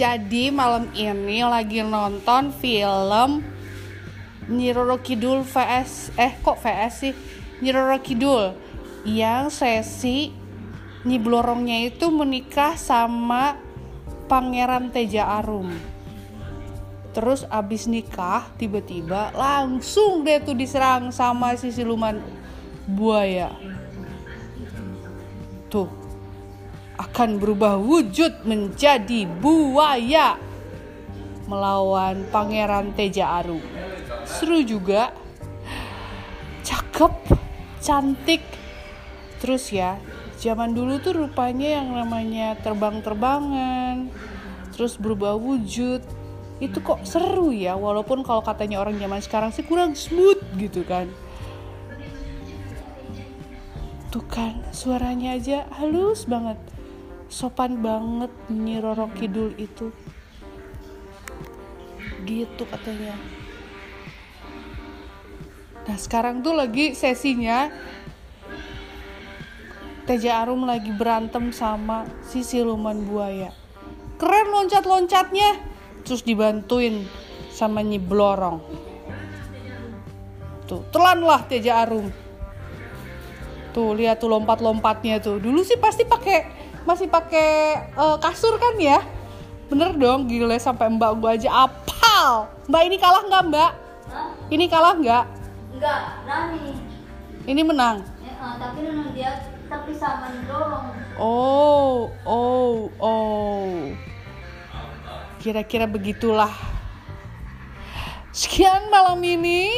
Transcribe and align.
Jadi 0.00 0.48
malam 0.48 0.88
ini 0.96 1.44
lagi 1.44 1.84
nonton 1.84 2.56
film 2.56 3.44
Nyi 4.48 4.72
Roro 4.72 4.96
Kidul 4.96 5.44
VS 5.44 6.16
eh 6.16 6.40
kok 6.40 6.56
VS 6.56 6.94
sih 7.04 7.12
Nyi 7.60 7.68
Roro 7.68 8.00
Kidul 8.00 8.56
yang 9.04 9.52
sesi 9.52 10.32
Nyi 11.04 11.20
Blorongnya 11.20 11.92
itu 11.92 12.08
menikah 12.08 12.80
sama 12.80 13.60
Pangeran 14.24 14.88
Teja 14.88 15.36
Arum. 15.36 15.68
Terus 17.12 17.44
abis 17.52 17.84
nikah 17.84 18.48
tiba-tiba 18.56 19.36
langsung 19.36 20.24
deh 20.24 20.40
tuh 20.40 20.56
diserang 20.56 21.12
sama 21.12 21.60
si 21.60 21.76
siluman 21.76 22.24
buaya. 22.88 23.52
Tuh 25.68 25.92
akan 27.00 27.40
berubah 27.40 27.80
wujud 27.80 28.44
menjadi 28.44 29.24
buaya 29.40 30.36
melawan 31.48 32.28
Pangeran 32.28 32.92
Teja 32.92 33.40
Arum. 33.40 33.64
Seru 34.28 34.60
juga, 34.60 35.16
cakep, 36.60 37.12
cantik. 37.80 38.44
Terus 39.40 39.72
ya, 39.72 39.96
zaman 40.36 40.76
dulu 40.76 41.00
tuh 41.00 41.24
rupanya 41.24 41.80
yang 41.80 41.88
namanya 41.96 42.60
terbang-terbangan, 42.60 44.12
terus 44.76 45.00
berubah 45.00 45.40
wujud. 45.40 46.04
Itu 46.60 46.84
kok 46.84 47.08
seru 47.08 47.56
ya, 47.56 47.80
walaupun 47.80 48.20
kalau 48.20 48.44
katanya 48.44 48.84
orang 48.84 49.00
zaman 49.00 49.24
sekarang 49.24 49.50
sih 49.56 49.64
kurang 49.64 49.96
smooth 49.96 50.38
gitu 50.60 50.84
kan. 50.84 51.08
Tuh 54.12 54.26
kan, 54.28 54.60
suaranya 54.76 55.40
aja 55.40 55.64
halus 55.80 56.28
banget 56.28 56.60
sopan 57.30 57.78
banget 57.78 58.34
Nyi 58.50 58.82
Roro 58.82 59.06
Kidul 59.14 59.54
itu. 59.54 59.94
Gitu 62.26 62.62
katanya. 62.66 63.14
Nah 65.86 65.96
sekarang 65.96 66.42
tuh 66.42 66.52
lagi 66.52 66.92
sesinya 66.92 67.70
Teja 70.10 70.42
Arum 70.42 70.66
lagi 70.66 70.90
berantem 70.90 71.54
sama 71.54 72.02
si 72.26 72.42
siluman 72.42 72.98
buaya. 73.06 73.54
Keren 74.18 74.50
loncat-loncatnya. 74.50 75.70
Terus 76.02 76.26
dibantuin 76.26 77.06
sama 77.54 77.78
Nyi 77.78 78.02
Blorong. 78.02 78.58
Tuh 80.66 80.82
telan 80.90 81.22
lah 81.22 81.46
Teja 81.46 81.86
Arum. 81.86 82.10
Tuh 83.70 83.94
lihat 83.94 84.18
tuh 84.18 84.34
lompat-lompatnya 84.34 85.22
tuh. 85.22 85.38
Dulu 85.38 85.62
sih 85.62 85.78
pasti 85.78 86.02
pakai 86.02 86.69
masih 86.88 87.06
pakai 87.08 87.80
uh, 87.94 88.16
kasur 88.20 88.56
kan 88.56 88.74
ya? 88.80 89.00
Bener 89.70 89.94
dong 89.94 90.26
gila 90.26 90.58
sampai 90.58 90.90
mbak 90.90 91.20
gua 91.20 91.38
aja 91.38 91.68
apal. 91.68 92.50
Mbak 92.66 92.82
ini 92.90 92.96
kalah 92.98 93.22
nggak 93.26 93.44
mbak? 93.50 93.72
Hah? 94.10 94.28
ini 94.50 94.64
kalah 94.66 94.94
nggak? 94.98 95.24
Nggak 95.78 96.00
nani 96.26 96.74
ini 97.46 97.62
menang? 97.62 98.02
Ya, 98.20 98.34
uh, 98.42 98.54
tapi 98.58 98.78
menang 98.84 99.10
dia 99.14 99.32
tapi 99.70 99.94
sama 99.94 100.34
dorong 100.50 100.90
oh 101.20 102.10
oh 102.26 102.90
oh. 102.98 103.70
Kira-kira 105.40 105.88
begitulah. 105.88 106.52
Sekian 108.28 108.92
malam 108.92 109.16
ini. 109.24 109.72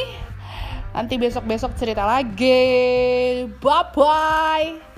Nanti 0.91 1.15
besok-besok 1.15 1.71
cerita 1.79 2.03
lagi. 2.03 3.47
Bye 3.63 3.87
bye 3.95 4.92